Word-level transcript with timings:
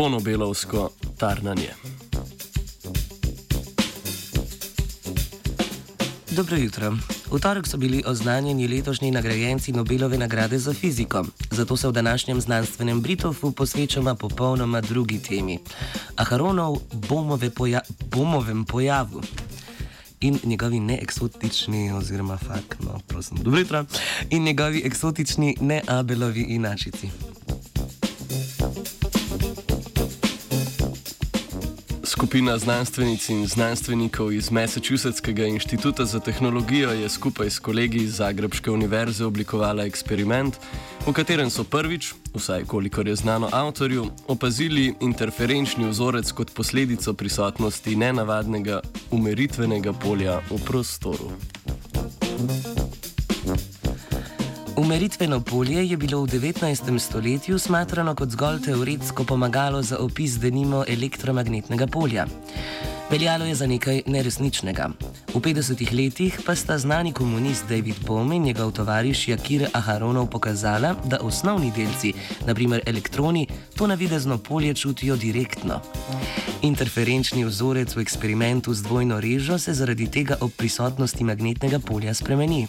ponobelovsko 0.00 0.90
tarnanje. 1.18 1.68
Dobro 6.30 6.56
jutro. 6.56 6.96
V 7.30 7.40
torek 7.40 7.66
so 7.68 7.76
bili 7.76 8.02
oznanjeni 8.06 8.68
letošnji 8.68 9.10
nagrajenci 9.10 9.72
Nobelove 9.72 10.18
nagrade 10.18 10.58
za 10.58 10.72
fiziko. 10.74 11.24
Zato 11.50 11.76
se 11.76 11.88
v 11.88 11.92
današnjem 11.92 12.40
znanstvenem 12.40 13.00
Britofu 13.00 13.52
posvečamo 13.52 14.14
popolnoma 14.14 14.80
drugi 14.80 15.18
temi: 15.18 15.58
Aharonov 16.16 16.76
poja 17.54 17.80
bomovem 18.10 18.64
pojavu. 18.64 19.22
In 20.20 20.38
njegovi 20.44 20.80
neeksotični, 20.80 21.92
oziroma 21.92 22.36
fakt, 22.36 22.80
no, 22.80 23.00
prosim, 23.06 23.36
dobro 23.42 23.60
jutro, 23.60 23.84
in 24.30 24.44
njegovi 24.44 24.82
eksotični 24.84 25.56
neabelovi 25.60 26.40
inačici. 26.40 27.29
Skupina 32.20 32.58
znanstvenic 32.58 33.28
in 33.28 33.46
znanstvenikov 33.46 34.32
iz 34.32 34.50
Massachusettskega 34.50 35.46
inštituta 35.46 36.04
za 36.04 36.20
tehnologijo 36.20 36.90
je 36.90 37.08
skupaj 37.08 37.50
s 37.50 37.58
kolegi 37.58 37.98
iz 38.04 38.16
Zagrebške 38.16 38.70
univerze 38.70 39.24
oblikovala 39.24 39.86
eksperiment, 39.88 40.56
v 41.06 41.12
katerem 41.16 41.48
so 41.50 41.64
prvič, 41.64 42.12
vsaj 42.34 42.64
kolikor 42.68 43.08
je 43.08 43.16
znano 43.16 43.48
avtorju, 43.52 44.04
opazili 44.28 44.94
interferenčni 45.00 45.88
vzorec 45.88 46.32
kot 46.32 46.52
posledico 46.54 47.14
prisotnosti 47.14 47.96
nenavadnega 47.96 48.80
umeritvenega 49.10 49.92
polja 49.92 50.42
v 50.50 50.60
prostoru. 50.64 51.32
Thank 52.40 52.78
you. 52.78 52.89
Umeritveno 54.80 55.40
polje 55.40 55.90
je 55.90 55.96
bilo 55.96 56.22
v 56.22 56.26
19. 56.26 56.98
stoletju 56.98 57.58
smatrano 57.58 58.14
kot 58.14 58.30
zgolj 58.32 58.62
teoretsko 58.64 59.24
pomagalo 59.24 59.82
za 59.82 59.98
opis 59.98 60.38
denimo 60.40 60.84
elektromagnetnega 60.88 61.86
polja. 61.86 62.26
Veljalo 63.10 63.44
je 63.44 63.54
za 63.54 63.66
nekaj 63.66 64.02
neresničnega. 64.06 64.88
V 65.30 65.38
50-ih 65.38 65.94
letih 65.94 66.34
pa 66.42 66.58
sta 66.58 66.74
znani 66.74 67.14
komunist 67.14 67.62
David 67.70 68.02
Bohm 68.02 68.32
in 68.32 68.42
njegov 68.42 68.72
tovariš 68.74 69.28
Jakir 69.28 69.68
Aharonov 69.72 70.26
pokazala, 70.26 70.94
da 71.06 71.22
osnovni 71.22 71.70
delci, 71.70 72.12
naprimer 72.46 72.82
elektroni, 72.86 73.46
to 73.78 73.86
navidezno 73.86 74.38
polje 74.38 74.74
čutijo 74.74 75.16
direktno. 75.16 75.80
Interferenčni 76.62 77.44
vzorec 77.44 77.94
v 77.96 78.02
eksperimentu 78.02 78.74
z 78.74 78.82
dvojno 78.82 79.20
režo 79.20 79.58
se 79.58 79.74
zaradi 79.74 80.10
tega 80.10 80.36
ob 80.40 80.50
prisotnosti 80.56 81.24
magnetnega 81.24 81.78
polja 81.78 82.14
spremeni. 82.14 82.66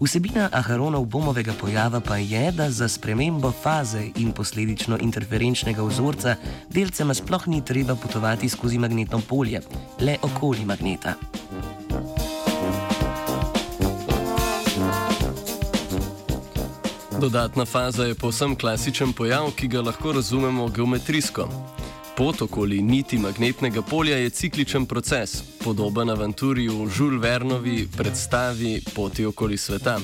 Vsebina 0.00 0.50
Aharonov-Bomovega 0.52 1.54
pojava 1.60 2.00
pa 2.00 2.16
je, 2.16 2.52
da 2.52 2.70
za 2.70 2.88
spremembo 2.88 3.52
faze 3.52 4.10
in 4.16 4.32
posledično 4.32 4.98
interferenčnega 5.00 5.82
vzorca 5.82 6.36
delcema 6.70 7.14
sploh 7.14 7.48
ni 7.48 7.64
treba 7.64 7.94
potovati 7.94 8.48
skozi 8.48 8.78
magnetno 8.78 9.22
polje, 9.28 9.62
le 10.00 10.18
okoli 10.22 10.64
magneta. 10.64 11.14
Dodatna 17.20 17.64
faza 17.64 18.04
je 18.04 18.14
povsem 18.14 18.56
klasičen 18.56 19.12
pojav, 19.12 19.50
ki 19.56 19.68
ga 19.68 19.80
lahko 19.80 20.12
razumemo 20.12 20.68
geometrijsko. 20.68 21.48
Pot 22.16 22.42
okoli 22.42 22.82
niti 22.82 23.18
magnetnega 23.18 23.82
polja 23.82 24.16
je 24.16 24.30
cikličen 24.30 24.86
proces, 24.86 25.42
podoben 25.64 26.10
avanturi 26.10 26.68
v 26.68 26.88
Jules 26.98 27.22
Vernovi 27.22 27.88
predstavi 27.96 28.82
Poti 28.94 29.24
okoli 29.24 29.56
sveta. 29.56 29.98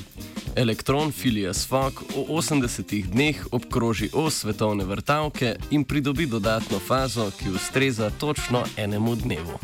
Elektron 0.56 1.12
Filias 1.12 1.66
Fogg 1.69 2.00
v 2.00 2.25
80 2.28 3.06
dneh 3.06 3.47
obkroži 3.53 4.10
os 4.12 4.34
svetovne 4.34 4.84
vrtavke 4.84 5.56
in 5.70 5.84
pridobi 5.84 6.26
dodatno 6.26 6.78
fazo, 6.78 7.31
ki 7.38 7.50
ustreza 7.50 8.10
točno 8.10 8.64
enemu 8.76 9.16
dnevu. 9.16 9.58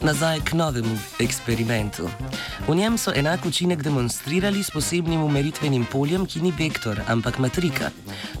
Nazaj 0.00 0.40
k 0.40 0.52
novemu 0.52 0.98
eksperimentu. 1.18 2.08
V 2.68 2.74
njem 2.74 2.98
so 2.98 3.12
enak 3.14 3.44
učinek 3.46 3.82
demonstrirali 3.82 4.62
s 4.62 4.70
posebnim 4.70 5.22
umeritvenim 5.22 5.84
poljem, 5.92 6.24
ki 6.26 6.40
ni 6.40 6.52
vektor, 6.58 7.00
ampak 7.08 7.38
matrika. 7.38 7.90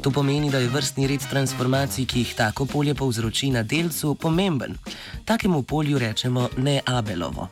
To 0.00 0.10
pomeni, 0.10 0.50
da 0.50 0.58
je 0.58 0.68
vrstni 0.68 1.06
red 1.06 1.20
transformacij, 1.30 2.06
ki 2.06 2.18
jih 2.18 2.32
tako 2.34 2.64
polje 2.66 2.94
povzroči 2.94 3.50
na 3.50 3.62
delcu, 3.62 4.14
pomemben. 4.14 4.78
Takemu 5.24 5.62
polju 5.62 5.98
rečemo 5.98 6.48
neabelovo. 6.56 7.48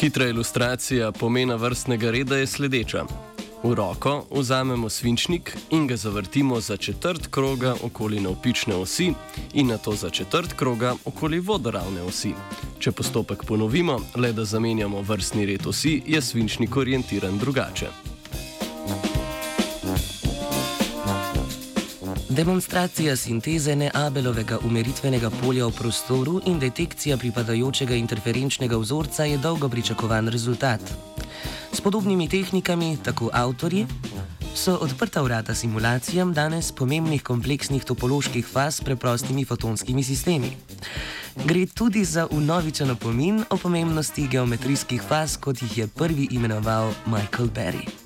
Hitra 0.00 0.26
ilustracija 0.26 1.12
pomena 1.12 1.56
vrstnega 1.56 2.10
reda 2.10 2.36
je 2.36 2.46
sledeča. 2.46 3.04
V 3.62 3.74
roko 3.74 4.26
vzamemo 4.30 4.88
svinčnik 4.88 5.56
in 5.70 5.86
ga 5.86 5.96
zavrtimo 5.96 6.60
za 6.60 6.76
četrt 6.76 7.26
kroga 7.26 7.74
okoli 7.82 8.20
navpične 8.20 8.74
osi 8.74 9.12
in 9.52 9.66
na 9.66 9.78
to 9.78 9.92
za 9.92 10.10
četrt 10.10 10.52
kroga 10.52 10.94
okoli 11.04 11.40
vodoravne 11.40 12.02
osi. 12.02 12.34
Če 12.78 12.92
postopek 12.92 13.44
ponovimo, 13.44 13.98
le 14.14 14.32
da 14.32 14.44
zamenjamo 14.44 15.02
vrstni 15.02 15.46
red 15.46 15.66
osi, 15.66 16.02
je 16.06 16.22
svinčnik 16.22 16.76
orientiran 16.76 17.38
drugače. 17.38 17.88
Demonstracija 22.28 23.16
sinteze 23.16 23.76
neabelovega 23.76 24.58
umeritvenega 24.62 25.30
polja 25.42 25.66
v 25.66 25.72
prostoru 25.74 26.40
in 26.46 26.58
detekcija 26.58 27.16
pripadajočega 27.16 27.94
interferenčnega 27.94 28.76
vzorca 28.78 29.24
je 29.24 29.38
dolgo 29.38 29.68
pričakovan 29.68 30.28
rezultat. 30.28 30.80
S 31.78 31.80
podobnimi 31.80 32.26
tehnikami, 32.28 32.96
tako 33.04 33.30
avtorji, 33.32 33.86
so 34.54 34.72
odprta 34.82 35.22
vrata 35.22 35.54
simulacijam 35.54 36.32
danes 36.34 36.72
pomembnih 36.72 37.22
kompleksnih 37.22 37.84
topoloških 37.84 38.46
faz 38.46 38.80
s 38.80 38.80
preprostimi 38.80 39.44
fotonskimi 39.44 40.02
sistemi. 40.02 40.50
Gre 41.44 41.66
tudi 41.66 42.04
za 42.04 42.26
unovičen 42.30 42.90
opomin 42.90 43.44
o 43.50 43.56
pomembnosti 43.56 44.26
geometrijskih 44.26 45.02
faz, 45.02 45.36
kot 45.36 45.62
jih 45.62 45.78
je 45.78 45.86
prvi 45.86 46.28
imenoval 46.30 46.90
Michael 47.06 47.48
Berry. 47.54 47.97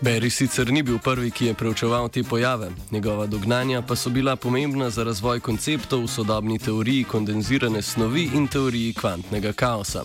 Berry 0.00 0.30
sicer 0.30 0.70
ni 0.70 0.82
bil 0.82 0.98
prvi, 0.98 1.30
ki 1.30 1.46
je 1.46 1.54
preučeval 1.54 2.08
te 2.08 2.22
pojave, 2.22 2.70
njegova 2.90 3.26
dognanja 3.26 3.82
pa 3.82 3.96
so 3.96 4.10
bila 4.10 4.36
pomembna 4.36 4.90
za 4.90 5.04
razvoj 5.04 5.40
konceptov 5.40 6.04
v 6.04 6.08
sodobni 6.08 6.58
teoriji 6.58 7.04
kondenzirane 7.04 7.82
snovi 7.82 8.30
in 8.34 8.46
teoriji 8.48 8.92
kvantnega 8.94 9.52
kaosa. 9.52 10.04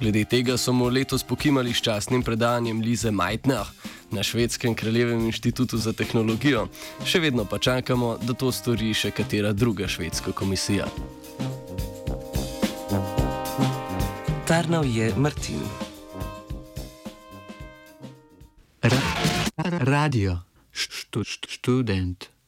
Glede 0.00 0.24
tega 0.24 0.56
so 0.56 0.72
mu 0.72 0.88
letos 0.88 1.22
pokimali 1.22 1.72
s 1.72 1.80
častnim 1.80 2.22
predavanjem 2.22 2.80
Lize 2.80 3.10
Meitner 3.10 3.66
na 4.10 4.22
Švedskem 4.22 4.74
kraljevem 4.74 5.20
inštitutu 5.24 5.78
za 5.78 5.92
tehnologijo, 5.92 6.66
še 7.04 7.20
vedno 7.20 7.44
pa 7.44 7.58
čakamo, 7.58 8.16
da 8.22 8.34
to 8.34 8.50
stori 8.52 8.94
še 8.94 9.10
katera 9.10 9.52
druga 9.52 9.88
švedska 9.88 10.32
komisija. 10.32 10.88
Tarnov 14.46 14.90
je 14.90 15.12
Martin. 15.16 15.89
radio, 19.78 20.42
student. 20.72 22.30